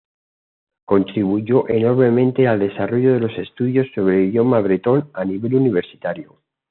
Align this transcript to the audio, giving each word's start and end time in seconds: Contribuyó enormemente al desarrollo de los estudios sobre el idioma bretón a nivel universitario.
Contribuyó 0.83 1.69
enormemente 1.69 2.47
al 2.47 2.57
desarrollo 2.57 3.13
de 3.13 3.19
los 3.19 3.37
estudios 3.37 3.85
sobre 3.93 4.17
el 4.17 4.29
idioma 4.29 4.59
bretón 4.59 5.11
a 5.13 5.23
nivel 5.23 5.53
universitario. 5.53 6.39